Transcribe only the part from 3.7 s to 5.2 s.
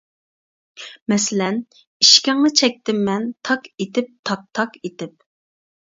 ئېتىپ، تاك-تاك ئېتىپ.